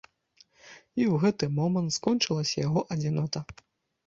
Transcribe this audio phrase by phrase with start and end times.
[0.41, 3.45] І ў гэты момант скончылася яго адзінота.